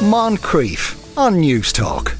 Moncrieff 0.00 1.14
on 1.18 1.34
Newstalk. 1.42 2.16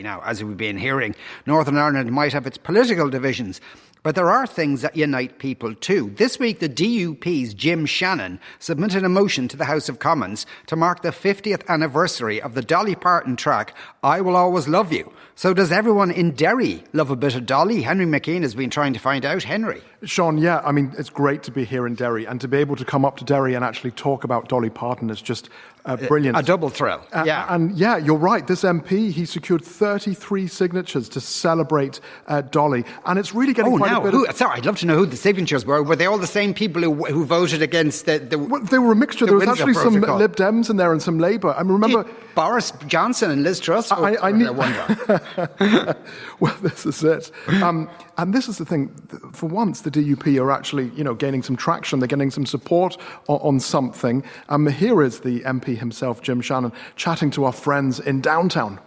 Now, 0.00 0.20
as 0.24 0.42
we've 0.42 0.56
been 0.56 0.76
hearing, 0.76 1.14
Northern 1.46 1.78
Ireland 1.78 2.10
might 2.10 2.32
have 2.32 2.48
its 2.48 2.58
political 2.58 3.08
divisions, 3.08 3.60
but 4.02 4.14
there 4.14 4.30
are 4.30 4.46
things 4.46 4.82
that 4.82 4.96
unite 4.96 5.38
people 5.38 5.74
too. 5.74 6.12
This 6.16 6.38
week, 6.38 6.58
the 6.58 6.68
DUP's 6.68 7.54
Jim 7.54 7.86
Shannon 7.86 8.40
submitted 8.58 9.04
a 9.04 9.08
motion 9.08 9.48
to 9.48 9.56
the 9.56 9.64
House 9.64 9.88
of 9.88 9.98
Commons 9.98 10.44
to 10.66 10.76
mark 10.76 11.02
the 11.02 11.10
50th 11.10 11.66
anniversary 11.68 12.42
of 12.42 12.54
the 12.54 12.62
Dolly 12.62 12.94
Parton 12.94 13.36
track, 13.36 13.74
I 14.02 14.20
Will 14.20 14.36
Always 14.36 14.66
Love 14.66 14.92
You. 14.92 15.12
So, 15.34 15.54
does 15.54 15.72
everyone 15.72 16.10
in 16.10 16.32
Derry 16.32 16.84
love 16.92 17.10
a 17.10 17.16
bit 17.16 17.34
of 17.34 17.46
Dolly? 17.46 17.82
Henry 17.82 18.06
McKean 18.06 18.42
has 18.42 18.54
been 18.54 18.70
trying 18.70 18.92
to 18.92 18.98
find 18.98 19.24
out. 19.24 19.42
Henry. 19.42 19.82
Sean, 20.04 20.36
yeah, 20.36 20.60
I 20.64 20.72
mean, 20.72 20.92
it's 20.98 21.10
great 21.10 21.44
to 21.44 21.50
be 21.50 21.64
here 21.64 21.86
in 21.86 21.94
Derry 21.94 22.26
and 22.26 22.40
to 22.40 22.48
be 22.48 22.58
able 22.58 22.76
to 22.76 22.84
come 22.84 23.04
up 23.04 23.16
to 23.18 23.24
Derry 23.24 23.54
and 23.54 23.64
actually 23.64 23.92
talk 23.92 24.24
about 24.24 24.48
Dolly 24.48 24.70
Parton 24.70 25.10
is 25.10 25.22
just 25.22 25.48
uh, 25.84 25.96
brilliant. 25.96 26.36
A 26.36 26.42
double 26.42 26.68
thrill. 26.68 27.04
Uh, 27.12 27.24
yeah. 27.26 27.46
And 27.48 27.76
yeah, 27.76 27.96
you're 27.96 28.16
right. 28.16 28.46
This 28.46 28.62
MP, 28.62 29.10
he 29.10 29.24
secured 29.24 29.64
33 29.64 30.46
signatures 30.46 31.08
to 31.10 31.20
celebrate 31.20 32.00
uh, 32.26 32.42
Dolly. 32.42 32.84
And 33.06 33.18
it's 33.18 33.34
really 33.34 33.52
getting 33.52 33.74
oh, 33.74 33.78
quite 33.78 33.91
now, 33.92 34.10
who, 34.10 34.26
of... 34.26 34.36
Sorry, 34.36 34.58
I'd 34.58 34.66
love 34.66 34.78
to 34.78 34.86
know 34.86 34.96
who 34.96 35.06
the 35.06 35.16
signatures 35.16 35.64
were. 35.64 35.82
Were 35.82 35.96
they 35.96 36.06
all 36.06 36.18
the 36.18 36.26
same 36.26 36.54
people 36.54 36.82
who, 36.82 36.94
who 37.04 37.24
voted 37.24 37.62
against 37.62 38.06
the... 38.06 38.18
the 38.18 38.38
well, 38.38 38.62
they 38.62 38.78
were 38.78 38.92
a 38.92 38.96
mixture. 38.96 39.26
the 39.26 39.32
There 39.32 39.38
was 39.38 39.48
actually 39.48 39.74
some 39.74 40.00
Lib 40.00 40.36
Dems 40.36 40.70
in 40.70 40.76
there 40.76 40.92
and 40.92 41.02
some 41.02 41.18
Labour. 41.18 41.54
I 41.56 41.60
remember... 41.62 42.06
Boris 42.34 42.72
Johnson 42.86 43.30
and 43.30 43.42
Liz 43.42 43.60
Truss? 43.60 43.92
I, 43.92 44.16
I 44.16 44.32
were 44.32 44.38
need. 44.38 44.50
well, 46.40 46.56
this 46.62 46.86
is 46.86 47.04
it. 47.04 47.30
Um, 47.62 47.90
and 48.16 48.34
this 48.34 48.48
is 48.48 48.58
the 48.58 48.64
thing. 48.64 48.88
For 49.32 49.46
once, 49.46 49.82
the 49.82 49.90
DUP 49.90 50.40
are 50.40 50.50
actually, 50.50 50.90
you 50.90 51.04
know, 51.04 51.14
gaining 51.14 51.42
some 51.42 51.56
traction. 51.56 51.98
They're 51.98 52.08
getting 52.08 52.30
some 52.30 52.46
support 52.46 52.96
on, 53.28 53.40
on 53.40 53.60
something. 53.60 54.24
Um, 54.48 54.66
here 54.66 55.02
is 55.02 55.20
the 55.20 55.40
MP 55.40 55.76
himself, 55.76 56.22
Jim 56.22 56.40
Shannon, 56.40 56.72
chatting 56.96 57.30
to 57.32 57.44
our 57.44 57.52
friends 57.52 58.00
in 58.00 58.20
downtown. 58.20 58.80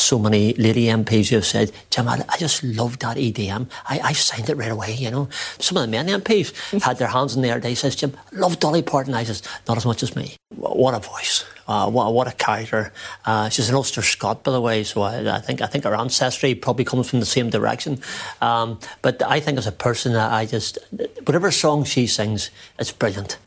So 0.00 0.18
many 0.18 0.54
lady 0.54 0.86
MPs 0.86 1.28
who 1.28 1.36
have 1.36 1.46
said, 1.46 1.72
Jim, 1.90 2.08
I, 2.08 2.24
just 2.38 2.62
love 2.62 2.98
that 3.00 3.16
EDM. 3.16 3.68
I, 3.88 4.00
I 4.00 4.12
signed 4.12 4.48
it 4.48 4.56
right 4.56 4.70
away, 4.70 4.94
you 4.94 5.10
know. 5.10 5.28
Some 5.58 5.76
of 5.76 5.82
the 5.82 5.88
men 5.88 6.06
MPs 6.08 6.82
had 6.82 6.98
their 6.98 7.08
hands 7.08 7.36
in 7.36 7.42
the 7.42 7.48
air. 7.48 7.60
They 7.60 7.74
says, 7.74 7.96
Jim, 7.96 8.16
love 8.32 8.58
Dolly 8.58 8.82
Parton. 8.82 9.14
I 9.14 9.24
says, 9.24 9.42
not 9.68 9.76
as 9.76 9.86
much 9.86 10.02
as 10.02 10.16
me. 10.16 10.36
What 10.56 10.94
a 10.94 10.98
voice. 10.98 11.44
Uh, 11.68 11.88
what, 11.88 12.12
what 12.12 12.26
a 12.26 12.32
character. 12.32 12.92
Uh, 13.24 13.48
she's 13.48 13.68
an 13.68 13.76
Ulster 13.76 14.02
Scot, 14.02 14.42
by 14.42 14.50
the 14.50 14.60
way, 14.60 14.82
so 14.82 15.02
I, 15.02 15.36
I 15.36 15.40
think 15.40 15.62
I 15.62 15.66
think 15.66 15.86
our 15.86 15.94
ancestry 15.94 16.54
probably 16.56 16.84
comes 16.84 17.08
from 17.08 17.20
the 17.20 17.26
same 17.26 17.48
direction. 17.48 18.00
Um, 18.40 18.80
but 19.02 19.22
I 19.22 19.38
think 19.38 19.56
as 19.56 19.68
a 19.68 19.72
person, 19.72 20.16
I 20.16 20.46
just, 20.46 20.78
whatever 21.24 21.52
song 21.52 21.84
she 21.84 22.08
sings, 22.08 22.50
it's 22.78 22.90
brilliant. 22.90 23.38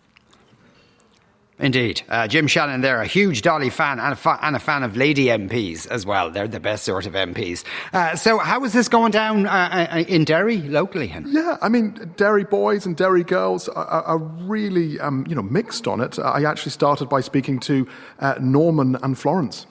Indeed. 1.59 2.02
Uh, 2.09 2.28
Jim 2.28 2.48
Shannon 2.48 2.82
there, 2.82 2.98
are 2.98 3.04
a 3.04 3.08
huge 3.08 3.44
Dolly 3.44 3.70
fan 3.70 4.00
and 4.00 4.14
a, 4.14 4.16
fa- 4.16 4.40
and 4.42 4.56
a 4.56 4.59
fan 4.59 4.82
of 4.84 4.98
lady 4.98 5.26
MPs 5.26 5.86
as 5.88 6.04
well. 6.06 6.32
They're 6.32 6.48
the 6.48 6.60
best 6.60 6.84
sort 6.84 7.06
of 7.06 7.14
MPs. 7.14 7.64
Uh, 7.94 8.16
so, 8.16 8.40
how 8.40 8.64
is 8.66 8.73
this 8.73 8.88
going 8.88 9.12
down 9.12 9.45
uh, 9.45 9.88
uh, 9.92 9.98
in 10.08 10.26
Derry 10.26 10.58
locally, 10.58 11.08
Henry? 11.08 11.32
Yeah, 11.32 11.58
I 11.62 11.70
mean, 11.70 12.12
Derry 12.18 12.44
boys 12.44 12.88
and 12.88 12.98
Derry 12.98 13.23
girls 13.23 13.70
are, 13.70 13.86
are- 13.86 14.04
are 14.04 14.18
really, 14.18 15.00
um, 15.00 15.26
you 15.30 15.36
know, 15.36 15.44
mixed 15.44 15.88
on 15.88 16.02
it. 16.02 16.18
I 16.18 16.44
actually 16.44 16.72
started 16.72 17.08
by 17.08 17.22
speaking 17.22 17.60
to 17.62 17.88
uh, 18.20 18.36
Norman 18.42 18.98
and 19.04 19.17
Florence. 19.17 19.67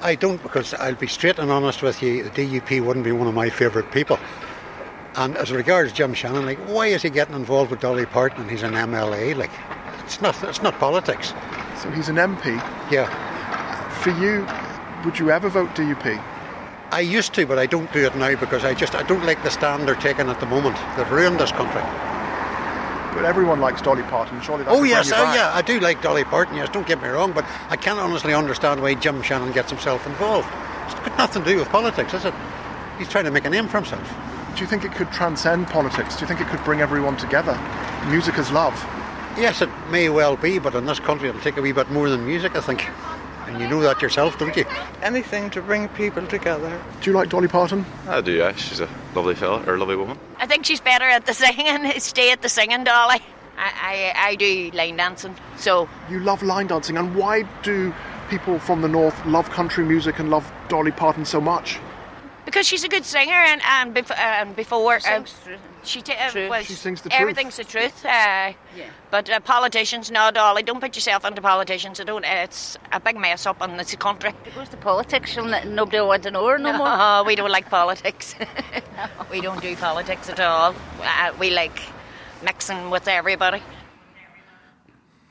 I 0.00 0.16
don't 0.16 0.42
because 0.42 0.74
I'll 0.74 0.94
be 0.96 1.06
straight 1.06 1.38
and 1.38 1.50
honest 1.50 1.80
with 1.80 2.02
you, 2.02 2.24
the 2.24 2.30
DUP 2.30 2.84
wouldn't 2.84 3.04
be 3.04 3.12
one 3.12 3.26
of 3.28 3.34
my 3.34 3.48
favourite 3.48 3.90
people. 3.90 4.18
And 5.14 5.36
as 5.36 5.50
regards 5.52 5.92
Jim 5.92 6.12
Shannon, 6.12 6.44
like 6.44 6.58
why 6.68 6.86
is 6.88 7.02
he 7.02 7.10
getting 7.10 7.34
involved 7.36 7.70
with 7.70 7.80
Dolly 7.80 8.04
Parton 8.06 8.42
and 8.42 8.50
he's 8.50 8.62
an 8.64 8.72
MLA? 8.72 9.36
Like 9.36 9.50
it's 10.12 10.20
not 10.20 10.48
it's 10.48 10.62
not 10.62 10.78
politics. 10.78 11.32
So 11.80 11.90
he's 11.90 12.08
an 12.08 12.16
MP. 12.16 12.56
Yeah. 12.90 13.08
For 14.02 14.10
you, 14.10 14.46
would 15.04 15.18
you 15.18 15.30
ever 15.30 15.48
vote 15.48 15.70
DUP? 15.70 16.22
I 16.90 17.00
used 17.00 17.32
to, 17.34 17.46
but 17.46 17.58
I 17.58 17.64
don't 17.64 17.90
do 17.92 18.04
it 18.04 18.14
now 18.16 18.36
because 18.36 18.64
I 18.64 18.74
just 18.74 18.94
I 18.94 19.02
don't 19.04 19.24
like 19.24 19.42
the 19.42 19.50
stand 19.50 19.88
they're 19.88 19.94
taking 19.94 20.28
at 20.28 20.38
the 20.38 20.46
moment. 20.46 20.76
They've 20.96 21.10
ruined 21.10 21.40
this 21.40 21.50
country. 21.52 21.80
But 23.14 23.24
everyone 23.24 23.60
likes 23.60 23.80
Dolly 23.80 24.02
Parton. 24.04 24.40
Surely 24.42 24.64
that's 24.64 24.76
Oh 24.76 24.82
yes, 24.82 25.10
oh 25.12 25.34
yeah, 25.34 25.50
I 25.54 25.62
do 25.62 25.80
like 25.80 26.02
Dolly 26.02 26.24
Parton. 26.24 26.56
Yes, 26.56 26.68
don't 26.68 26.86
get 26.86 27.00
me 27.02 27.08
wrong, 27.08 27.32
but 27.32 27.46
I 27.70 27.76
can't 27.76 27.98
honestly 27.98 28.34
understand 28.34 28.82
why 28.82 28.94
Jim 28.94 29.22
Shannon 29.22 29.52
gets 29.52 29.70
himself 29.70 30.06
involved. 30.06 30.48
It's 30.84 30.94
got 30.94 31.16
nothing 31.16 31.44
to 31.44 31.48
do 31.48 31.56
with 31.58 31.68
politics, 31.68 32.12
is 32.12 32.26
it? 32.26 32.34
He's 32.98 33.08
trying 33.08 33.24
to 33.24 33.30
make 33.30 33.46
a 33.46 33.50
name 33.50 33.66
for 33.68 33.78
himself. 33.78 34.06
Do 34.54 34.60
you 34.60 34.66
think 34.66 34.84
it 34.84 34.92
could 34.92 35.10
transcend 35.10 35.68
politics? 35.68 36.16
Do 36.16 36.22
you 36.22 36.26
think 36.26 36.40
it 36.40 36.48
could 36.48 36.62
bring 36.64 36.82
everyone 36.82 37.16
together? 37.16 37.58
Music 38.08 38.38
is 38.38 38.50
love. 38.52 38.74
Yes, 39.36 39.62
it 39.62 39.70
may 39.90 40.08
well 40.08 40.36
be, 40.36 40.58
but 40.58 40.74
in 40.74 40.84
this 40.86 41.00
country 41.00 41.28
it'll 41.28 41.40
take 41.40 41.56
a 41.56 41.62
wee 41.62 41.72
bit 41.72 41.90
more 41.90 42.10
than 42.10 42.26
music, 42.26 42.54
I 42.54 42.60
think. 42.60 42.86
And 43.46 43.60
you 43.60 43.68
know 43.68 43.80
that 43.80 44.00
yourself, 44.00 44.38
don't 44.38 44.54
you? 44.56 44.64
Anything 45.02 45.50
to 45.50 45.62
bring 45.62 45.88
people 45.90 46.26
together. 46.26 46.80
Do 47.00 47.10
you 47.10 47.16
like 47.16 47.28
Dolly 47.28 47.48
Parton? 47.48 47.84
I 48.08 48.20
do, 48.20 48.32
yeah. 48.32 48.54
She's 48.54 48.80
a 48.80 48.88
lovely 49.14 49.34
fella, 49.34 49.62
or 49.66 49.74
a 49.74 49.78
lovely 49.78 49.96
woman. 49.96 50.18
I 50.38 50.46
think 50.46 50.64
she's 50.64 50.80
better 50.80 51.04
at 51.04 51.26
the 51.26 51.34
singing. 51.42 51.98
Stay 51.98 52.30
at 52.30 52.42
the 52.42 52.48
singing, 52.48 52.84
Dolly. 52.84 53.20
I, 53.58 54.12
I, 54.16 54.28
I 54.28 54.34
do 54.36 54.70
line 54.72 54.96
dancing, 54.96 55.36
so 55.56 55.88
You 56.10 56.20
love 56.20 56.42
line 56.42 56.66
dancing, 56.66 56.96
and 56.96 57.14
why 57.14 57.42
do 57.62 57.94
people 58.30 58.58
from 58.58 58.80
the 58.80 58.88
north 58.88 59.14
love 59.26 59.50
country 59.50 59.84
music 59.84 60.18
and 60.18 60.30
love 60.30 60.50
Dolly 60.68 60.90
Parton 60.90 61.24
so 61.24 61.40
much? 61.40 61.78
Because 62.44 62.66
she's 62.66 62.84
a 62.84 62.88
good 62.88 63.04
singer, 63.04 63.32
and 63.50 63.60
and, 63.64 63.94
bef- 63.94 64.10
uh, 64.10 64.40
and 64.40 64.56
before 64.56 64.98
She 65.00 65.06
sings 65.06 65.34
truth. 65.44 65.60
she, 65.84 66.02
ta- 66.02 66.12
uh, 66.34 66.48
well, 66.48 66.62
She 66.62 66.74
sings 66.74 67.00
the 67.02 67.08
truth. 67.08 67.20
everything's 67.20 67.56
the 67.56 67.64
truth. 67.64 68.04
Uh, 68.04 68.52
But 69.10 69.28
uh, 69.30 69.40
politicians, 69.40 70.10
no, 70.10 70.30
Dolly, 70.30 70.62
don't 70.62 70.80
put 70.80 70.94
yourself 70.96 71.24
into 71.24 71.42
politicians. 71.42 72.00
I 72.00 72.04
don't. 72.04 72.24
It's 72.24 72.78
a 72.92 72.98
big 73.00 73.16
mess 73.16 73.46
up 73.46 73.60
in 73.62 73.76
this 73.76 73.94
country. 73.96 74.30
It 74.46 74.54
goes 74.54 74.68
to 74.70 74.76
politics, 74.76 75.30
she'll 75.32 75.52
n- 75.54 75.74
nobody 75.74 75.98
will 76.00 76.08
want 76.08 76.22
to 76.22 76.30
know 76.30 76.46
her 76.48 76.58
no, 76.58 76.72
more. 76.78 76.88
No, 76.88 77.22
we 77.28 77.34
don't 77.36 77.50
like 77.50 77.68
politics. 77.70 78.34
we 79.30 79.40
don't 79.40 79.60
do 79.62 79.76
politics 79.76 80.28
at 80.30 80.40
all. 80.40 80.74
Uh, 81.02 81.32
we 81.38 81.50
like 81.50 81.78
mixing 82.42 82.90
with 82.90 83.06
everybody. 83.08 83.62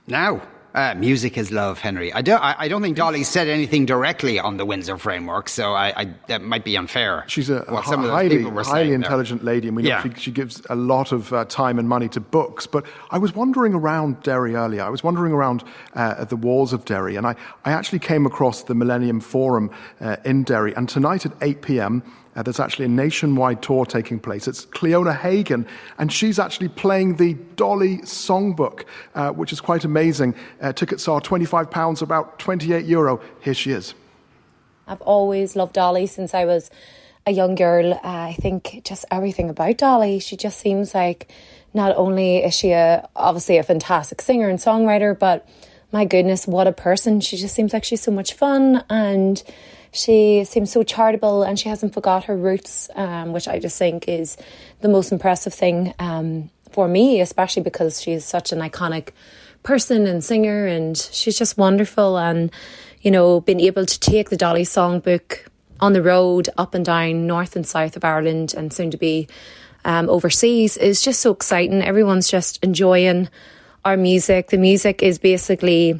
Now, 0.07 0.41
uh, 0.73 0.95
music 0.95 1.37
is 1.37 1.51
love, 1.51 1.79
Henry. 1.79 2.13
I 2.13 2.21
don't, 2.21 2.41
I, 2.41 2.55
I 2.57 2.67
don't 2.67 2.81
think 2.81 2.95
Dolly 2.95 3.23
said 3.23 3.47
anything 3.47 3.85
directly 3.85 4.39
on 4.39 4.57
the 4.57 4.65
Windsor 4.65 4.97
framework, 4.97 5.49
so 5.49 5.73
I, 5.73 6.01
I, 6.01 6.13
that 6.27 6.41
might 6.41 6.63
be 6.63 6.77
unfair. 6.77 7.25
She's 7.27 7.49
a 7.49 7.59
what 7.67 7.83
hi- 7.83 7.91
some 7.91 8.03
highly, 8.03 8.43
highly 8.43 8.63
saying 8.63 8.87
there. 8.87 8.95
intelligent 8.95 9.43
lady, 9.43 9.67
and 9.67 9.75
we 9.75 9.83
know 9.83 10.01
she, 10.01 10.13
she 10.15 10.31
gives 10.31 10.61
a 10.69 10.75
lot 10.75 11.11
of 11.11 11.33
uh, 11.33 11.45
time 11.45 11.77
and 11.77 11.89
money 11.89 12.07
to 12.09 12.19
books. 12.19 12.67
But 12.67 12.85
I 13.09 13.17
was 13.17 13.35
wandering 13.35 13.73
around 13.73 14.23
Derry 14.23 14.55
earlier. 14.55 14.83
I 14.83 14.89
was 14.89 15.03
wandering 15.03 15.33
around 15.33 15.63
uh, 15.95 16.15
at 16.19 16.29
the 16.29 16.37
walls 16.37 16.71
of 16.71 16.85
Derry, 16.85 17.15
and 17.17 17.27
I, 17.27 17.35
I 17.65 17.71
actually 17.71 17.99
came 17.99 18.25
across 18.25 18.63
the 18.63 18.75
Millennium 18.75 19.19
Forum 19.19 19.71
uh, 19.99 20.17
in 20.23 20.43
Derry. 20.43 20.73
And 20.75 20.87
tonight 20.87 21.25
at 21.25 21.33
8 21.41 21.61
p.m., 21.61 22.03
uh, 22.35 22.43
there's 22.43 22.59
actually 22.59 22.85
a 22.85 22.89
nationwide 22.89 23.61
tour 23.61 23.85
taking 23.85 24.19
place. 24.19 24.47
It's 24.47 24.65
Cliona 24.65 25.17
Hagan, 25.17 25.65
and 25.97 26.11
she's 26.11 26.39
actually 26.39 26.69
playing 26.69 27.17
the 27.17 27.33
Dolly 27.55 27.97
Songbook, 27.99 28.85
uh, 29.15 29.31
which 29.31 29.51
is 29.51 29.59
quite 29.59 29.83
amazing. 29.83 30.35
Uh, 30.61 30.73
tickets 30.73 31.07
are 31.07 31.19
£25, 31.19 32.01
about 32.01 32.39
28 32.39 32.85
euro. 32.85 33.21
Here 33.41 33.53
she 33.53 33.71
is. 33.71 33.93
I've 34.87 35.01
always 35.01 35.55
loved 35.55 35.73
Dolly 35.73 36.07
since 36.07 36.33
I 36.33 36.45
was 36.45 36.69
a 37.25 37.31
young 37.31 37.55
girl. 37.55 37.93
Uh, 37.93 37.99
I 38.03 38.35
think 38.39 38.81
just 38.83 39.05
everything 39.11 39.49
about 39.49 39.77
Dolly, 39.77 40.19
she 40.19 40.35
just 40.35 40.59
seems 40.59 40.95
like 40.95 41.31
not 41.73 41.95
only 41.95 42.37
is 42.37 42.53
she 42.53 42.71
a, 42.71 43.07
obviously 43.15 43.57
a 43.57 43.63
fantastic 43.63 44.21
singer 44.21 44.49
and 44.49 44.59
songwriter, 44.59 45.17
but 45.17 45.47
my 45.91 46.05
goodness, 46.05 46.47
what 46.47 46.67
a 46.67 46.71
person. 46.71 47.19
She 47.19 47.37
just 47.37 47.53
seems 47.53 47.73
like 47.73 47.83
she's 47.83 48.01
so 48.01 48.11
much 48.11 48.33
fun 48.33 48.83
and 48.89 49.43
she 49.91 50.43
seems 50.45 50.71
so 50.71 50.83
charitable 50.83 51.43
and 51.43 51.59
she 51.59 51.69
hasn't 51.69 51.93
forgot 51.93 52.25
her 52.25 52.37
roots, 52.37 52.89
um, 52.95 53.33
which 53.33 53.47
I 53.47 53.59
just 53.59 53.77
think 53.77 54.07
is 54.07 54.37
the 54.79 54.89
most 54.89 55.11
impressive 55.11 55.53
thing 55.53 55.93
um, 55.99 56.49
for 56.71 56.87
me, 56.87 57.19
especially 57.19 57.63
because 57.63 58.01
she's 58.01 58.23
such 58.23 58.51
an 58.51 58.59
iconic 58.59 59.09
person 59.63 60.07
and 60.07 60.23
singer 60.23 60.65
and 60.65 60.97
she's 60.97 61.37
just 61.37 61.57
wonderful 61.57 62.17
and 62.17 62.49
you 63.01 63.11
know 63.11 63.41
being 63.41 63.59
able 63.59 63.85
to 63.85 63.99
take 63.99 64.31
the 64.31 64.37
Dolly 64.37 64.63
songbook 64.63 65.45
on 65.79 65.93
the 65.93 66.01
road 66.01 66.49
up 66.57 66.73
and 66.73 66.85
down 66.85 67.27
north 67.27 67.55
and 67.55 67.67
south 67.67 67.95
of 67.95 68.03
Ireland 68.03 68.53
and 68.55 68.73
soon 68.73 68.89
to 68.91 68.97
be 68.97 69.27
um, 69.83 70.09
overseas 70.09 70.77
is 70.77 71.01
just 71.01 71.21
so 71.21 71.31
exciting. 71.31 71.81
Everyone's 71.81 72.29
just 72.29 72.63
enjoying 72.63 73.29
our 73.83 73.97
music. 73.97 74.49
The 74.49 74.57
music 74.57 75.01
is 75.01 75.17
basically 75.17 75.99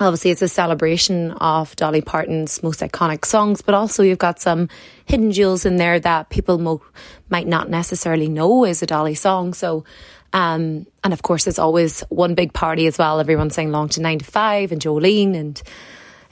obviously 0.00 0.30
it's 0.30 0.42
a 0.42 0.48
celebration 0.48 1.32
of 1.32 1.76
Dolly 1.76 2.00
Parton's 2.00 2.62
most 2.62 2.80
iconic 2.80 3.24
songs, 3.24 3.60
but 3.60 3.74
also 3.74 4.02
you've 4.02 4.18
got 4.18 4.40
some 4.40 4.68
hidden 5.04 5.30
jewels 5.30 5.66
in 5.66 5.76
there 5.76 6.00
that 6.00 6.30
people 6.30 6.58
mo- 6.58 6.82
might 7.28 7.46
not 7.46 7.68
necessarily 7.68 8.28
know 8.28 8.64
is 8.64 8.82
a 8.82 8.86
Dolly 8.86 9.14
song. 9.14 9.52
So, 9.52 9.84
um, 10.32 10.86
and 11.04 11.12
of 11.12 11.22
course, 11.22 11.44
there's 11.44 11.58
always 11.58 12.00
one 12.08 12.34
big 12.34 12.52
party 12.52 12.86
as 12.86 12.96
well. 12.96 13.20
Everyone's 13.20 13.54
saying 13.54 13.72
long 13.72 13.88
to 13.90 14.00
nine 14.00 14.18
to 14.20 14.24
five 14.24 14.72
and 14.72 14.80
Jolene, 14.80 15.36
and 15.36 15.62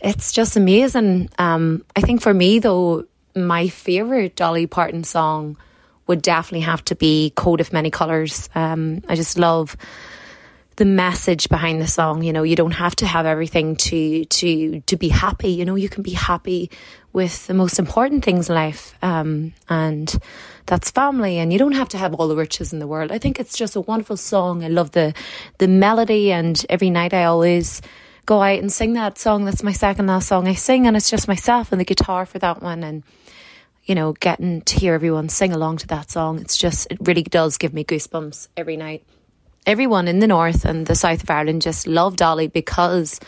it's 0.01 0.33
just 0.33 0.57
amazing. 0.57 1.29
Um, 1.39 1.85
I 1.95 2.01
think 2.01 2.23
for 2.23 2.33
me 2.33 2.61
though, 2.61 3.05
my 3.37 3.69
favorite 3.69 4.35
Dolly 4.35 4.67
Parton 4.67 5.05
song 5.05 5.59
would 6.07 6.23
definitely 6.23 6.65
have 6.65 6.83
to 6.87 6.95
be 6.95 7.33
"Coat 7.37 7.61
of 7.61 7.73
Many 7.73 7.91
Colors. 7.91 8.49
Um, 8.55 9.03
I 9.09 9.15
just 9.15 9.39
love 9.39 9.77
the 10.79 10.85
message 10.85 11.49
behind 11.49 11.81
the 11.81 11.89
song. 11.89 12.23
You 12.23 12.33
know, 12.33 12.45
you 12.45 12.55
don't 12.55 12.71
have 12.71 12.95
to 12.97 13.07
have 13.07 13.27
everything 13.27 13.75
to 13.77 14.25
to 14.25 14.81
to 14.81 14.97
be 14.97 15.09
happy. 15.09 15.51
You 15.51 15.65
know, 15.65 15.75
you 15.75 15.89
can 15.89 16.05
be 16.05 16.13
happy 16.13 16.71
with 17.13 17.49
the 17.49 17.55
most 17.55 17.81
important 17.81 18.25
things 18.25 18.49
in 18.49 18.55
life, 18.55 18.95
um, 19.03 19.53
and 19.69 20.17
that's 20.67 20.93
family. 20.93 21.39
And 21.39 21.53
you 21.53 21.59
don't 21.59 21.73
have 21.73 21.89
to 21.91 21.99
have 21.99 22.15
all 22.15 22.29
the 22.29 22.37
riches 22.37 22.73
in 22.73 22.79
the 22.79 22.87
world. 22.87 23.11
I 23.11 23.19
think 23.19 23.41
it's 23.41 23.59
just 23.59 23.75
a 23.75 23.81
wonderful 23.81 24.17
song. 24.17 24.65
I 24.65 24.69
love 24.69 24.93
the 24.93 25.15
the 25.59 25.67
melody, 25.67 26.31
and 26.31 26.65
every 26.71 26.91
night 26.91 27.13
I 27.13 27.25
always 27.25 27.83
go 28.25 28.41
out 28.41 28.61
and 28.61 28.73
sing 28.73 28.93
that 28.93 29.19
song. 29.19 29.45
That's 29.45 29.65
my 29.65 29.73
second 29.73 30.07
last 30.07 30.29
song 30.29 30.47
I 30.47 30.55
sing, 30.55 30.87
and 30.87 30.97
it's 30.97 31.11
just 31.11 31.27
myself 31.27 31.73
and 31.73 31.81
the 31.81 31.85
guitar 31.85 32.25
for 32.25 32.39
that 32.39 32.63
one, 32.63 32.85
and 32.85 33.03
you 33.85 33.97
know, 33.97 34.13
getting 34.13 34.61
to 34.61 34.79
hear 34.79 34.95
everyone 34.95 35.29
sing 35.29 35.53
along 35.53 35.79
to 35.79 35.87
that 35.89 36.11
song. 36.11 36.39
It's 36.39 36.59
just, 36.59 36.87
it 36.91 36.99
really 37.01 37.23
does 37.23 37.57
give 37.57 37.73
me 37.73 37.85
goosebumps 37.85 38.49
every 38.55 38.77
night. 38.77 39.03
Everyone 39.69 40.09
in 40.09 40.19
the 40.19 40.27
north 40.27 40.65
and 40.65 40.87
the 40.87 40.95
south 40.95 41.23
of 41.23 41.29
Ireland 41.29 41.61
just 41.61 41.87
love 41.87 42.17
Dolly 42.17 42.47
because 42.47 43.21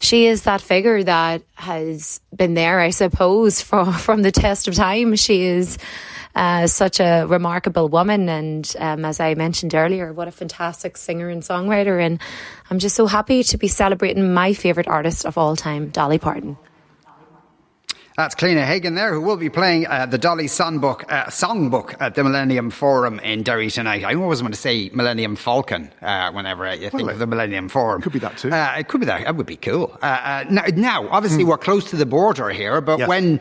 she 0.00 0.26
is 0.26 0.42
that 0.42 0.60
figure 0.60 1.04
that 1.04 1.42
has 1.54 2.20
been 2.34 2.54
there, 2.54 2.80
I 2.80 2.90
suppose, 2.90 3.62
from 3.68 3.92
from 3.92 4.22
the 4.22 4.32
test 4.32 4.66
of 4.66 4.74
time. 4.74 5.14
She 5.14 5.44
is 5.44 5.78
uh, 6.34 6.66
such 6.66 6.98
a 6.98 7.26
remarkable 7.28 7.88
woman, 7.88 8.28
and 8.28 8.74
um, 8.80 9.04
as 9.04 9.20
I 9.20 9.34
mentioned 9.34 9.72
earlier, 9.72 10.12
what 10.12 10.26
a 10.26 10.32
fantastic 10.32 10.96
singer 10.96 11.28
and 11.28 11.44
songwriter. 11.44 12.04
And 12.04 12.20
I'm 12.70 12.80
just 12.80 12.96
so 12.96 13.06
happy 13.06 13.44
to 13.44 13.56
be 13.56 13.68
celebrating 13.68 14.34
my 14.34 14.54
favourite 14.54 14.88
artist 14.88 15.24
of 15.24 15.38
all 15.38 15.54
time, 15.54 15.90
Dolly 15.90 16.18
Parton. 16.18 16.56
That's 18.18 18.34
Cliona 18.34 18.64
Hagan 18.64 18.96
there, 18.96 19.14
who 19.14 19.20
will 19.20 19.36
be 19.36 19.48
playing 19.48 19.86
uh, 19.86 20.04
the 20.04 20.18
Dolly 20.18 20.46
Songbook, 20.46 21.04
uh, 21.08 21.26
songbook 21.26 21.94
at 22.00 22.16
the 22.16 22.24
Millennium 22.24 22.68
Forum 22.68 23.20
in 23.20 23.44
Derry 23.44 23.70
tonight. 23.70 24.02
I 24.02 24.16
always 24.16 24.42
want 24.42 24.52
to 24.54 24.60
say 24.60 24.90
Millennium 24.92 25.36
Falcon 25.36 25.88
uh, 26.02 26.32
whenever 26.32 26.68
you 26.74 26.90
think 26.90 26.94
Well, 26.94 27.10
of 27.10 27.20
the 27.20 27.28
Millennium 27.28 27.68
Forum. 27.68 28.02
could 28.02 28.12
be 28.12 28.18
that 28.18 28.36
too. 28.36 28.50
Uh, 28.50 28.74
it 28.76 28.88
could 28.88 28.98
be 28.98 29.06
that. 29.06 29.22
That 29.22 29.36
would 29.36 29.46
be 29.46 29.54
cool. 29.54 29.96
Uh, 30.02 30.06
uh, 30.06 30.44
now, 30.50 30.64
now, 30.74 31.08
obviously, 31.10 31.44
we're 31.44 31.58
close 31.58 31.88
to 31.90 31.96
the 31.96 32.06
border 32.06 32.50
here, 32.50 32.80
but. 32.80 32.98
Yes. 32.98 33.08
when 33.08 33.40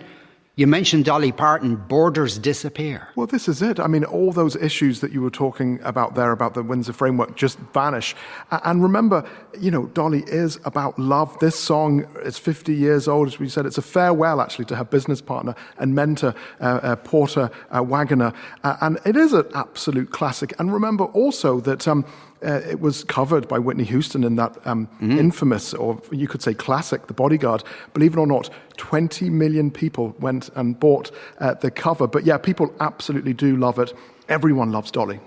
you 0.58 0.66
mentioned 0.66 1.06
Dolly 1.06 1.32
Parton, 1.32 1.76
borders 1.76 2.40
disappear. 2.40 3.10
Well, 3.16 3.28
this 3.28 3.48
is 3.48 3.62
it. 3.62 3.80
I 3.80 3.86
mean, 3.86 4.04
all 4.04 4.32
those 4.32 4.56
issues 4.56 5.02
that 5.02 5.12
you 5.12 5.22
were 5.22 5.30
talking 5.30 5.80
about 5.84 6.16
there 6.16 6.32
about 6.32 6.56
the 6.56 6.64
Windsor 6.64 6.94
framework 6.94 7.36
just 7.36 7.60
vanish. 7.76 8.16
And 8.50 8.82
remember, 8.82 9.24
you 9.60 9.70
know, 9.70 9.86
Dolly 9.86 10.24
is 10.26 10.60
about 10.66 10.98
love. 10.98 11.38
This 11.38 11.56
song 11.56 12.08
is 12.24 12.40
50 12.40 12.74
years 12.74 13.08
old, 13.08 13.28
as 13.28 13.38
we 13.38 13.50
said. 13.50 13.68
It's 13.68 13.78
a 13.78 13.84
farewell, 13.84 14.42
actually, 14.42 14.66
to 14.66 14.76
her 14.76 14.84
business 14.84 15.22
partner 15.22 15.54
and 15.78 15.94
mentor, 15.94 16.34
uh, 16.60 16.64
uh, 16.64 16.96
Porter 16.96 17.52
uh, 17.70 17.84
Wagoner. 17.84 18.34
Uh, 18.64 18.78
and 18.82 18.98
it 19.06 19.16
is 19.16 19.34
an 19.34 19.46
absolute 19.54 20.10
classic. 20.10 20.60
And 20.60 20.74
remember 20.74 21.04
also 21.06 21.60
that. 21.62 21.88
Um, 21.88 22.04
uh, 22.46 22.62
it 22.70 22.80
was 22.80 23.04
covered 23.04 23.48
by 23.48 23.58
Whitney 23.58 23.84
Houston 23.86 24.24
in 24.24 24.36
that 24.36 24.56
um, 24.66 24.88
infamous, 25.02 25.74
or 25.74 26.00
you 26.12 26.28
could 26.28 26.44
say 26.44 26.54
classic, 26.54 27.08
The 27.08 27.14
Bodyguard. 27.14 27.64
Believe 27.96 28.14
it 28.14 28.20
or 28.20 28.28
not, 28.28 28.52
20 28.78 29.30
million 29.32 29.72
people 29.72 30.16
went 30.20 30.47
and 30.56 30.80
bought 30.80 31.12
uh, 31.40 31.54
the 31.56 31.72
cover. 31.72 32.08
But 32.08 32.26
yeah, 32.26 32.38
people 32.38 32.74
absolutely 32.80 33.34
do 33.34 33.56
love 33.58 33.80
it. 33.80 33.94
Everyone 34.30 34.72
loves 34.72 34.92
Dolly. 34.92 35.20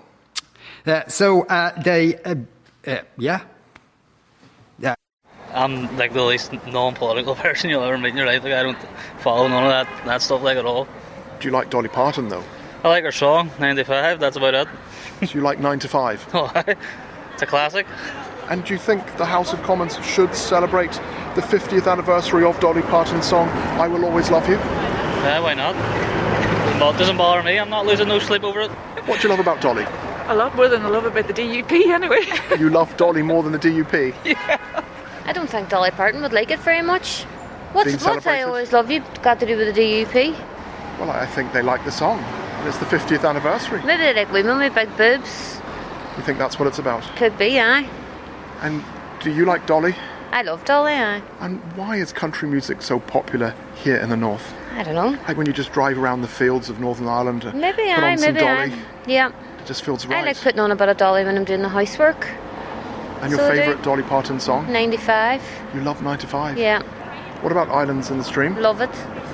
Uh, 0.85 1.07
so 1.07 1.43
uh, 1.43 1.79
they, 1.81 2.15
uh, 2.23 2.35
uh, 2.87 2.99
yeah. 3.17 3.41
Yeah. 4.79 4.95
I'm 5.53 5.95
like 5.97 6.13
the 6.13 6.23
least 6.23 6.53
non-political 6.67 7.35
person 7.43 7.69
you'll 7.69 7.83
ever 7.83 7.97
meet 7.97 8.09
in 8.09 8.17
your 8.17 8.25
life. 8.25 8.43
Like 8.43 8.53
I 8.53 8.63
don't 8.63 8.77
follow 9.19 9.47
none 9.47 9.63
of 9.63 9.69
that 9.69 10.05
that 10.05 10.21
stuff 10.21 10.41
like 10.41 10.57
at 10.57 10.65
all. 10.65 10.87
Do 11.39 11.47
you 11.47 11.51
like 11.51 11.69
Dolly 11.69 11.89
Parton, 11.89 12.29
though? 12.29 12.43
I 12.83 12.89
like 12.89 13.03
her 13.03 13.11
song 13.11 13.51
'95. 13.59 14.19
That's 14.19 14.37
about 14.37 14.53
it. 14.53 14.67
Do 15.21 15.37
you 15.37 15.41
like 15.41 15.59
9 15.59 15.79
to 15.79 15.87
5? 15.87 16.29
Oh, 16.33 16.51
it's 17.33 17.41
a 17.43 17.45
classic. 17.45 17.85
And 18.49 18.65
do 18.65 18.73
you 18.73 18.79
think 18.79 19.17
the 19.17 19.25
House 19.25 19.53
of 19.53 19.61
Commons 19.61 20.03
should 20.03 20.33
celebrate 20.33 20.91
the 21.35 21.41
50th 21.41 21.89
anniversary 21.89 22.43
of 22.43 22.59
Dolly 22.59 22.81
Parton's 22.81 23.27
song, 23.27 23.47
I 23.79 23.87
Will 23.87 24.03
Always 24.03 24.31
Love 24.31 24.49
You? 24.49 24.57
Yeah, 25.21 25.39
why 25.39 25.53
not? 25.53 25.75
But 26.79 26.95
it 26.95 26.97
doesn't 26.97 27.17
bother 27.17 27.43
me. 27.43 27.59
I'm 27.59 27.69
not 27.69 27.85
losing 27.85 28.07
no 28.07 28.17
sleep 28.17 28.43
over 28.43 28.61
it. 28.61 28.71
What 29.05 29.21
do 29.21 29.27
you 29.27 29.29
love 29.29 29.39
about 29.39 29.61
Dolly? 29.61 29.85
A 30.27 30.35
lot 30.35 30.55
more 30.55 30.67
than 30.67 30.81
I 30.81 30.87
love 30.89 31.05
about 31.05 31.27
the 31.27 31.33
DUP 31.33 31.71
anyway. 31.71 32.25
You 32.59 32.71
love 32.71 32.97
Dolly 32.97 33.21
more 33.21 33.43
than 33.43 33.51
the 33.51 33.59
DUP? 33.59 34.15
Yeah. 34.25 34.59
I 35.25 35.33
don't 35.33 35.47
think 35.47 35.69
Dolly 35.69 35.91
Parton 35.91 36.21
would 36.23 36.33
like 36.33 36.49
it 36.49 36.59
very 36.59 36.81
much. 36.81 37.23
What's, 37.73 37.91
Being 37.91 37.99
what's 37.99 38.25
I? 38.25 38.41
Always 38.41 38.73
Love 38.73 38.89
You 38.89 39.03
got 39.21 39.39
to 39.39 39.45
do 39.45 39.55
with 39.57 39.75
the 39.75 39.81
DUP? 39.81 40.31
Well, 40.99 41.11
I 41.11 41.27
think 41.27 41.53
they 41.53 41.61
like 41.61 41.85
the 41.85 41.91
song. 41.91 42.19
It's 42.65 42.77
the 42.77 42.85
50th 42.85 43.27
anniversary. 43.27 43.81
Maybe 43.83 44.01
they 44.01 44.13
like 44.13 44.31
women 44.31 44.57
with 44.57 44.73
big 44.73 44.89
boobs. 44.97 45.61
You 46.17 46.23
think 46.23 46.39
that's 46.39 46.57
what 46.57 46.67
it's 46.67 46.79
about? 46.79 47.03
Could 47.15 47.37
be, 47.37 47.59
aye. 47.59 47.87
And 48.61 48.83
do 49.21 49.31
you 49.31 49.45
like 49.45 49.67
Dolly? 49.67 49.95
I 50.31 50.41
love 50.41 50.65
Dolly, 50.65 50.93
aye. 50.93 51.21
And 51.39 51.59
why 51.75 51.97
is 51.97 52.11
country 52.11 52.49
music 52.49 52.81
so 52.81 52.99
popular 52.99 53.53
here 53.75 53.97
in 53.97 54.09
the 54.09 54.17
north? 54.17 54.53
I 54.75 54.83
don't 54.83 54.95
know. 54.95 55.09
Like 55.27 55.37
when 55.37 55.45
you 55.47 55.53
just 55.53 55.71
drive 55.73 55.97
around 55.97 56.21
the 56.21 56.27
fields 56.27 56.69
of 56.69 56.79
Northern 56.79 57.07
Ireland, 57.07 57.45
uh, 57.45 57.51
Maybe 57.53 57.83
put 57.83 57.99
aye, 57.99 58.11
on 58.13 58.17
some 58.17 58.33
maybe 58.33 58.39
Dolly, 58.45 58.71
aye. 58.71 58.85
Yeah. 59.07 59.29
it 59.59 59.65
just 59.65 59.83
feels 59.83 60.05
I 60.05 60.23
like 60.23 60.37
putting 60.39 60.59
on 60.59 60.71
a 60.71 60.75
bit 60.75 60.89
of 60.89 60.97
Dolly 60.97 61.23
when 61.23 61.37
I'm 61.37 61.43
doing 61.43 61.61
the 61.61 61.69
housework. 61.69 62.27
and 63.21 63.31
your 63.31 63.39
so 63.39 63.47
I 63.47 63.51
do. 63.51 63.57
favourite 63.61 63.83
Dolly 63.83 64.03
Parton 64.03 64.39
song? 64.39 64.71
95. 64.71 65.41
You 65.75 65.81
love 65.81 66.01
95. 66.01 66.57
Yeah. 66.57 66.81
What 67.41 67.51
about 67.51 67.69
Islands 67.69 68.09
in 68.11 68.17
the 68.17 68.23
Stream? 68.23 68.55
Love 68.57 68.81
it. 68.81 68.89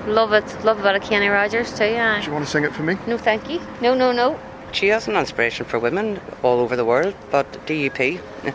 Love 0.07 0.31
it. 0.33 0.63
Love 0.63 0.79
a 0.79 0.83
bit 0.83 0.95
of 0.95 1.01
Kenny 1.01 1.27
Rogers 1.27 1.77
too, 1.77 1.83
aye. 1.83 2.21
you 2.25 2.31
want 2.31 2.45
to 2.45 2.49
sing 2.51 2.63
it 2.63 2.73
for 2.73 2.83
me? 2.83 2.97
No, 3.07 3.17
thank 3.17 3.49
you. 3.49 3.59
No, 3.81 3.93
no, 3.93 4.11
no. 4.11 4.39
She 4.71 4.89
is 4.89 5.07
an 5.07 5.15
inspiration 5.15 5.65
for 5.65 5.79
women 5.79 6.19
all 6.43 6.59
over 6.59 6.75
the 6.75 6.85
world, 6.85 7.15
but 7.31 7.51
DUP. 7.67 8.19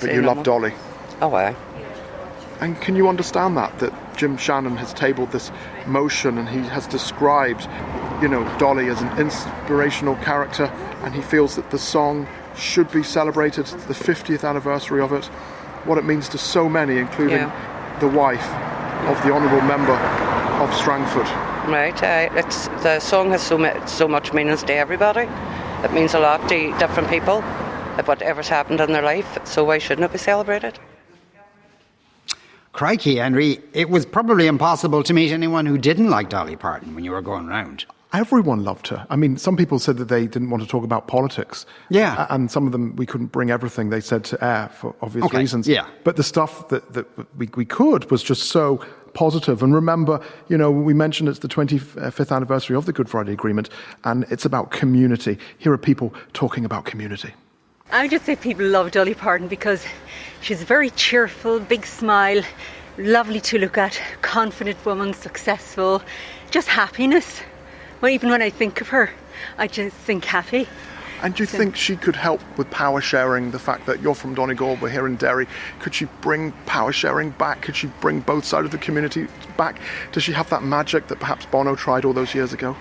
But 0.00 0.14
you 0.14 0.20
no 0.22 0.28
love 0.28 0.36
more. 0.36 0.44
Dolly. 0.44 0.72
Oh, 1.20 1.34
aye. 1.34 1.56
And 2.60 2.80
can 2.80 2.94
you 2.94 3.08
understand 3.08 3.56
that? 3.56 3.76
That 3.80 3.92
Jim 4.18 4.36
Shannon 4.36 4.76
has 4.76 4.92
tabled 4.92 5.30
this 5.30 5.52
motion 5.86 6.38
and 6.38 6.48
he 6.48 6.58
has 6.68 6.86
described, 6.88 7.68
you 8.20 8.28
know, 8.28 8.44
Dolly 8.58 8.88
as 8.88 9.00
an 9.00 9.18
inspirational 9.18 10.16
character 10.16 10.64
and 11.04 11.14
he 11.14 11.22
feels 11.22 11.54
that 11.54 11.70
the 11.70 11.78
song 11.78 12.26
should 12.56 12.90
be 12.90 13.04
celebrated, 13.04 13.66
the 13.66 13.94
50th 13.94 14.46
anniversary 14.46 15.00
of 15.00 15.12
it, 15.12 15.24
what 15.86 15.98
it 15.98 16.04
means 16.04 16.28
to 16.30 16.38
so 16.38 16.68
many, 16.68 16.98
including 16.98 17.50
the 18.00 18.08
wife 18.08 18.46
of 19.06 19.22
the 19.22 19.32
Honourable 19.32 19.60
Member 19.62 19.94
of 20.62 20.74
Strangford. 20.74 21.28
Right. 21.68 22.02
Uh, 22.02 22.28
it's 22.32 22.66
the 22.82 22.98
song 22.98 23.30
has 23.30 23.42
so 23.42 23.56
mu- 23.56 23.86
so 23.86 24.08
much 24.08 24.32
meaning 24.32 24.56
to 24.56 24.74
everybody. 24.74 25.28
It 25.84 25.92
means 25.92 26.14
a 26.14 26.18
lot 26.18 26.48
to 26.48 26.76
different 26.78 27.08
people. 27.08 27.42
Whatever's 28.04 28.48
happened 28.48 28.80
in 28.80 28.92
their 28.92 29.02
life, 29.02 29.38
so 29.44 29.64
why 29.64 29.78
shouldn't 29.78 30.04
it 30.04 30.12
be 30.12 30.18
celebrated? 30.18 30.78
Crikey, 32.78 33.16
Henry, 33.16 33.58
it 33.72 33.90
was 33.90 34.06
probably 34.06 34.46
impossible 34.46 35.02
to 35.02 35.12
meet 35.12 35.32
anyone 35.32 35.66
who 35.66 35.76
didn't 35.78 36.10
like 36.10 36.28
Dolly 36.28 36.54
Parton 36.54 36.94
when 36.94 37.02
you 37.02 37.10
were 37.10 37.20
going 37.20 37.48
round. 37.48 37.86
Everyone 38.12 38.62
loved 38.62 38.86
her. 38.86 39.04
I 39.10 39.16
mean, 39.16 39.36
some 39.36 39.56
people 39.56 39.80
said 39.80 39.96
that 39.96 40.04
they 40.04 40.28
didn't 40.28 40.50
want 40.50 40.62
to 40.62 40.68
talk 40.68 40.84
about 40.84 41.08
politics. 41.08 41.66
Yeah. 41.90 42.28
And 42.30 42.48
some 42.48 42.66
of 42.66 42.70
them, 42.70 42.94
we 42.94 43.04
couldn't 43.04 43.32
bring 43.32 43.50
everything 43.50 43.90
they 43.90 44.00
said 44.00 44.22
to 44.26 44.44
air 44.44 44.68
for 44.68 44.94
obvious 45.02 45.24
Okay, 45.24 45.38
reasons. 45.38 45.66
yeah. 45.66 45.88
But 46.04 46.14
the 46.14 46.22
stuff 46.22 46.68
that, 46.68 46.92
that 46.92 47.08
we, 47.36 47.50
we 47.56 47.64
could 47.64 48.08
was 48.12 48.22
just 48.22 48.44
so 48.44 48.80
positive. 49.12 49.60
And 49.60 49.74
remember, 49.74 50.20
you 50.46 50.56
know, 50.56 50.70
we 50.70 50.94
mentioned 50.94 51.28
it's 51.28 51.40
the 51.40 51.48
25th 51.48 52.30
anniversary 52.30 52.76
of 52.76 52.86
the 52.86 52.92
Good 52.92 53.08
Friday 53.08 53.32
Agreement, 53.32 53.70
and 54.04 54.24
it's 54.30 54.44
about 54.44 54.70
community. 54.70 55.36
Here 55.58 55.72
are 55.72 55.78
people 55.78 56.14
talking 56.32 56.64
about 56.64 56.84
community. 56.84 57.34
I 57.90 58.02
would 58.02 58.10
just 58.10 58.26
say 58.26 58.36
people 58.36 58.66
love 58.66 58.90
Dolly 58.90 59.14
Parton 59.14 59.48
because 59.48 59.82
she's 60.42 60.60
a 60.60 60.64
very 60.66 60.90
cheerful, 60.90 61.58
big 61.58 61.86
smile, 61.86 62.42
lovely 62.98 63.40
to 63.40 63.58
look 63.58 63.78
at, 63.78 63.98
confident 64.20 64.84
woman, 64.84 65.14
successful, 65.14 66.02
just 66.50 66.68
happiness. 66.68 67.40
Well, 68.02 68.10
even 68.10 68.28
when 68.28 68.42
I 68.42 68.50
think 68.50 68.82
of 68.82 68.88
her, 68.88 69.10
I 69.56 69.68
just 69.68 69.96
think 69.96 70.26
happy. 70.26 70.68
And 71.22 71.34
do 71.34 71.42
you 71.42 71.46
think 71.46 71.76
she 71.76 71.96
could 71.96 72.14
help 72.14 72.42
with 72.58 72.70
power 72.70 73.00
sharing? 73.00 73.52
The 73.52 73.58
fact 73.58 73.86
that 73.86 74.02
you're 74.02 74.14
from 74.14 74.34
Donegal, 74.34 74.76
we're 74.82 74.90
here 74.90 75.06
in 75.06 75.16
Derry. 75.16 75.48
Could 75.78 75.94
she 75.94 76.04
bring 76.20 76.52
power 76.66 76.92
sharing 76.92 77.30
back? 77.30 77.62
Could 77.62 77.74
she 77.74 77.86
bring 78.02 78.20
both 78.20 78.44
sides 78.44 78.66
of 78.66 78.70
the 78.70 78.78
community 78.78 79.28
back? 79.56 79.80
Does 80.12 80.22
she 80.22 80.32
have 80.32 80.50
that 80.50 80.62
magic 80.62 81.08
that 81.08 81.20
perhaps 81.20 81.46
Bono 81.46 81.74
tried 81.74 82.04
all 82.04 82.12
those 82.12 82.34
years 82.34 82.52
ago? 82.52 82.76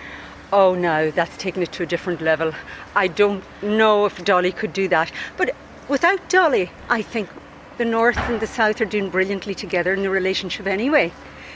Oh, 0.54 0.76
no, 0.76 1.12
that's 1.12 1.36
taken 1.38 1.62
it 1.62 1.72
to 1.74 1.84
a 1.84 1.86
different 1.86 2.22
level. 2.22 2.54
I 2.96 3.08
don't 3.08 3.44
know 3.62 4.06
if 4.06 4.24
Dolly 4.24 4.52
could 4.54 4.72
do 4.72 4.88
that. 4.88 5.12
But 5.36 5.54
without 5.90 6.30
Dolly, 6.30 6.72
I 6.90 7.02
think 7.02 7.30
the 7.78 7.86
North 7.86 8.18
and 8.18 8.40
the 8.40 8.48
South 8.48 8.80
are 8.80 8.86
doing 8.86 9.10
brilliantly 9.10 9.54
together 9.54 9.94
in 9.94 10.04
the 10.04 10.10
relationship 10.10 10.66
anyway, 10.66 11.12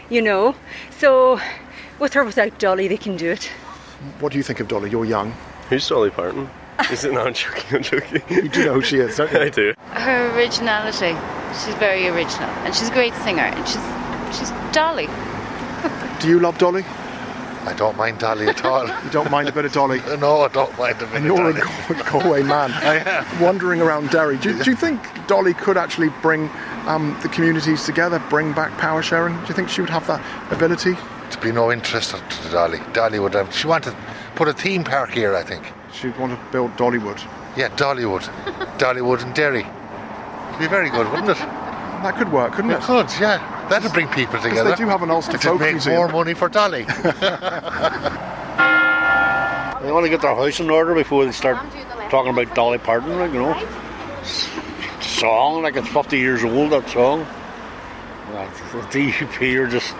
you 0.10 0.22
know? 0.22 0.56
So, 0.90 1.40
with 2.00 2.16
or 2.16 2.26
without 2.26 2.60
Dolly, 2.60 2.90
they 2.90 2.98
can 2.98 3.16
do 3.16 3.32
it. 3.32 3.46
What 4.20 4.34
do 4.34 4.38
you 4.38 4.44
think 4.44 4.60
of 4.60 4.68
Dolly? 4.68 4.90
You're 4.90 5.06
young. 5.06 5.34
Who's 5.70 5.88
Dolly 5.88 6.10
Parton? 6.10 6.50
Is 6.92 7.06
it? 7.06 7.14
No, 7.14 7.22
I'm 7.22 7.34
joking. 7.34 7.78
I'm 7.78 7.84
joking. 7.84 8.22
You 8.30 8.50
do 8.50 8.66
know 8.66 8.74
who 8.74 8.82
she 8.82 8.98
is, 8.98 9.16
don't 9.16 9.32
you? 9.32 9.40
I 9.42 9.50
do. 9.50 9.74
Her 9.92 10.36
originality. 10.36 11.16
She's 11.64 11.76
very 11.76 12.08
original, 12.08 12.50
and 12.66 12.74
she's 12.74 12.90
a 12.90 12.94
great 12.94 13.14
singer, 13.16 13.44
and 13.44 13.68
she's 13.68 14.38
she's 14.38 14.50
Dolly. 14.74 15.08
Do 16.20 16.28
you 16.28 16.40
love 16.40 16.58
Dolly? 16.58 16.84
I 17.66 17.74
don't 17.74 17.96
mind 17.96 18.20
Dolly 18.20 18.48
at 18.48 18.66
all. 18.66 18.88
you 19.04 19.10
don't 19.12 19.30
mind 19.30 19.48
a 19.48 19.52
bit 19.52 19.66
of 19.66 19.72
Dolly? 19.72 20.00
no, 20.20 20.42
I 20.42 20.48
don't 20.48 20.76
mind 20.80 20.96
a 21.02 21.06
bit 21.06 21.16
and 21.16 21.26
you're 21.26 21.38
Dolly. 21.54 21.62
a 21.62 22.04
Galway 22.10 22.44
man. 22.44 22.72
I 22.74 22.98
am. 23.08 23.40
Wandering 23.42 23.82
around 23.82 24.10
Derry. 24.10 24.38
Do, 24.38 24.50
you- 24.56 24.64
do 24.64 24.72
you 24.72 24.76
think 24.76 25.00
Dolly 25.28 25.54
could 25.54 25.78
actually 25.78 26.10
bring 26.22 26.50
um, 26.88 27.18
the 27.22 27.30
communities 27.30 27.86
together, 27.86 28.20
bring 28.30 28.54
back 28.54 28.76
power 28.80 29.02
sharing? 29.04 29.36
Do 29.42 29.48
you 29.48 29.54
think 29.54 29.70
she 29.70 29.82
would 29.82 29.90
have 29.92 30.08
that 30.08 30.22
ability? 30.52 30.96
To 31.32 31.40
be 31.40 31.52
no 31.52 31.72
interest 31.72 32.12
to 32.16 32.50
Dolly. 32.52 32.80
Dolly 32.94 33.20
would 33.20 33.34
have. 33.36 33.54
She 33.56 33.68
wanted 33.68 33.92
to 33.92 33.98
put 34.36 34.48
a 34.48 34.54
theme 34.54 34.84
park 34.84 35.12
here, 35.12 35.36
I 35.36 35.44
think. 35.44 35.64
She'd 35.94 36.18
want 36.18 36.34
to 36.38 36.52
build 36.52 36.76
Dollywood. 36.78 37.22
Yeah, 37.56 37.70
Dollywood. 37.76 38.24
Dollywood 38.80 39.22
and 39.24 39.34
Derry. 39.36 39.62
It'd 39.62 40.60
be 40.60 40.68
very 40.68 40.90
good, 40.90 41.10
wouldn't 41.12 41.30
it? 41.30 41.38
That 41.38 42.16
could 42.18 42.32
work, 42.32 42.54
couldn't 42.54 42.72
It 42.72 42.76
it? 42.78 42.82
could, 42.82 43.08
yeah. 43.20 43.38
That'd 43.72 43.94
bring 43.94 44.10
people 44.10 44.38
together. 44.42 44.72
they 44.72 44.76
do 44.76 44.86
have 44.88 45.02
an 45.02 45.10
Ulster 45.10 45.36
It'd 45.36 45.44
folk 45.44 45.62
make 45.62 45.72
museum. 45.72 45.96
more 45.96 46.10
money 46.10 46.34
for 46.34 46.50
Dolly. 46.50 46.86
They 49.82 49.92
want 49.92 50.04
to 50.06 50.10
get 50.10 50.22
their 50.22 50.36
house 50.36 50.60
in 50.60 50.70
order 50.70 50.94
before 50.94 51.26
they 51.26 51.32
start 51.32 51.58
talking 52.12 52.32
about 52.32 52.54
Dolly 52.54 52.78
Parton, 52.78 53.18
like, 53.18 53.34
you 53.34 53.40
know. 53.40 53.58
It's 54.22 54.48
a 55.00 55.04
song, 55.04 55.64
like 55.64 55.76
it's 55.76 55.88
50 55.88 56.20
years 56.20 56.44
old, 56.44 56.72
that 56.72 56.88
song. 56.88 57.26
Like, 58.32 58.54
the 58.72 58.82
DUP 58.92 59.56
are 59.58 59.68
just. 59.68 59.96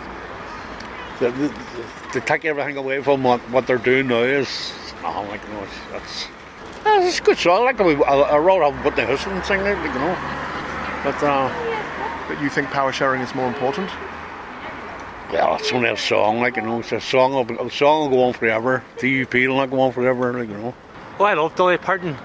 They, 1.20 1.32
they, 1.32 1.54
they 2.14 2.20
take 2.20 2.46
everything 2.46 2.78
away 2.78 3.02
from 3.02 3.24
what, 3.24 3.40
what 3.50 3.66
they're 3.66 3.80
doing 3.80 4.08
now. 4.08 4.20
Is 4.20 4.72
nothing 5.02 5.30
like, 5.30 5.42
you 5.48 5.54
know, 5.54 5.64
it's, 5.64 5.74
it's, 6.04 6.28
yeah, 6.86 7.02
it's 7.02 7.20
a 7.20 7.24
good 7.24 7.38
song. 7.40 7.64
Like, 7.66 7.82
I, 7.82 7.86
I 7.86 8.38
rather 8.38 8.72
have 8.72 8.86
Whitney 8.86 9.08
Houston 9.08 9.44
sing 9.44 9.62
it, 9.62 9.64
like, 9.64 9.94
you 9.94 10.00
know. 10.00 10.16
But, 11.04 11.24
uh, 11.24 11.71
But 12.32 12.42
you 12.42 12.50
think 12.50 12.70
power 12.70 12.94
sharing 12.94 13.20
is 13.20 13.36
more 13.36 13.48
important? 13.50 13.90
well, 15.34 15.56
it's 15.58 15.74
only 15.74 15.90
a 15.90 15.98
song, 15.98 16.40
like, 16.40 16.56
you 16.56 16.62
know. 16.62 16.80
It's 16.80 16.94
a 16.94 17.02
song, 17.02 17.34
will- 17.34 17.68
a 17.68 17.70
song 17.70 18.10
will 18.10 18.18
go 18.18 18.24
on 18.24 18.34
forever. 18.34 18.84
DUP 19.00 19.48
will 19.50 19.58
not 19.58 19.70
go 19.70 19.82
on 19.82 19.92
forever, 19.92 20.32
like, 20.32 20.48
you 20.48 20.56
know. 20.56 20.74
Oh, 21.20 21.26
I 21.26 21.34
love 21.34 21.56
Dolly 21.56 21.78
Parton, 21.78 22.16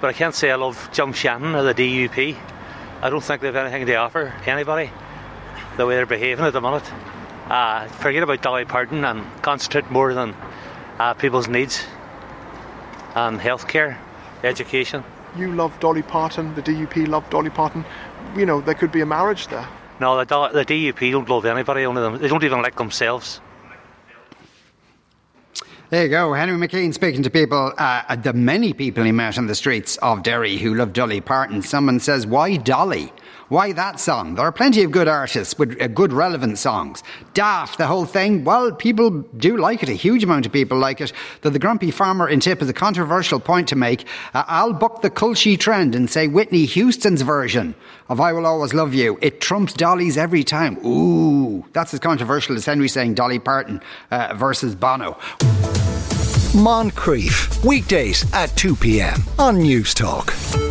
but 0.00 0.08
I 0.08 0.14
can't 0.14 0.34
say 0.34 0.50
I 0.50 0.54
love 0.54 0.88
Jim 0.94 1.12
Shannon 1.12 1.54
or 1.54 1.62
the 1.62 1.74
DUP. 1.74 2.36
I 3.02 3.10
don't 3.10 3.22
think 3.22 3.42
they've 3.42 3.54
anything 3.54 3.84
to 3.84 3.94
offer 3.96 4.32
anybody 4.46 4.90
the 5.76 5.84
way 5.84 5.96
they're 5.96 6.06
behaving 6.06 6.46
at 6.46 6.54
the 6.54 6.62
minute. 6.62 6.90
Uh, 7.50 7.86
forget 7.88 8.22
about 8.22 8.40
Dolly 8.40 8.64
Parton 8.64 9.04
and 9.04 9.26
concentrate 9.42 9.90
more 9.90 10.10
on 10.12 10.34
uh, 10.98 11.12
people's 11.12 11.48
needs 11.48 11.84
and 13.14 13.38
healthcare, 13.38 13.98
education. 14.42 15.04
You 15.36 15.52
love 15.52 15.78
Dolly 15.80 16.02
Parton, 16.02 16.54
the 16.54 16.62
DUP 16.62 17.06
love 17.06 17.28
Dolly 17.30 17.50
Parton. 17.50 17.84
You 18.36 18.46
know, 18.46 18.60
there 18.60 18.74
could 18.74 18.92
be 18.92 19.00
a 19.00 19.06
marriage 19.06 19.48
there. 19.48 19.66
No, 20.00 20.16
the, 20.16 20.24
the 20.24 20.64
DUP 20.64 21.10
don't 21.10 21.28
love 21.28 21.44
anybody, 21.44 21.84
only 21.84 22.02
them. 22.02 22.18
They 22.18 22.28
don't 22.28 22.44
even 22.44 22.62
like 22.62 22.76
themselves. 22.76 23.40
There 25.90 26.02
you 26.04 26.10
go. 26.10 26.34
Henry 26.34 26.68
McKean 26.68 26.92
speaking 26.92 27.22
to 27.22 27.30
people, 27.30 27.72
uh, 27.78 28.14
the 28.16 28.34
many 28.34 28.74
people 28.74 29.04
he 29.04 29.12
met 29.12 29.38
on 29.38 29.46
the 29.46 29.54
streets 29.54 29.96
of 29.98 30.22
Derry 30.22 30.58
who 30.58 30.74
love 30.74 30.92
Dolly 30.92 31.22
Parton. 31.22 31.62
Someone 31.62 31.98
says, 31.98 32.26
Why 32.26 32.58
Dolly? 32.58 33.10
Why 33.48 33.72
that 33.72 33.98
song? 33.98 34.34
There 34.34 34.44
are 34.44 34.52
plenty 34.52 34.82
of 34.82 34.90
good 34.90 35.08
artists 35.08 35.58
with 35.58 35.80
uh, 35.80 35.88
good 35.88 36.12
relevant 36.12 36.58
songs. 36.58 37.02
Daft, 37.32 37.78
the 37.78 37.86
whole 37.86 38.04
thing. 38.04 38.44
Well, 38.44 38.72
people 38.72 39.10
do 39.38 39.56
like 39.56 39.82
it. 39.82 39.88
A 39.88 39.94
huge 39.94 40.22
amount 40.22 40.44
of 40.44 40.52
people 40.52 40.76
like 40.76 41.00
it. 41.00 41.14
Though 41.40 41.48
the 41.48 41.58
grumpy 41.58 41.90
farmer 41.90 42.28
in 42.28 42.40
Tip 42.40 42.60
is 42.60 42.68
a 42.68 42.74
controversial 42.74 43.40
point 43.40 43.66
to 43.68 43.76
make. 43.76 44.04
Uh, 44.34 44.44
I'll 44.46 44.74
buck 44.74 45.00
the 45.00 45.08
culshy 45.08 45.58
trend 45.58 45.94
and 45.94 46.10
say 46.10 46.28
Whitney 46.28 46.66
Houston's 46.66 47.22
version 47.22 47.74
of 48.10 48.20
I 48.20 48.34
Will 48.34 48.44
Always 48.44 48.74
Love 48.74 48.92
You. 48.92 49.18
It 49.22 49.40
trumps 49.40 49.72
Dolly's 49.72 50.18
every 50.18 50.44
time. 50.44 50.84
Ooh, 50.84 51.64
that's 51.72 51.94
as 51.94 52.00
controversial 52.00 52.54
as 52.54 52.66
Henry 52.66 52.88
saying 52.88 53.14
Dolly 53.14 53.38
Parton 53.38 53.80
uh, 54.10 54.34
versus 54.34 54.74
Bono. 54.74 55.12
Moncrieff, 56.52 57.64
weekdays 57.64 58.30
at 58.34 58.54
2 58.56 58.76
p.m. 58.76 59.22
on 59.38 59.56
Newstalk. 59.56 60.67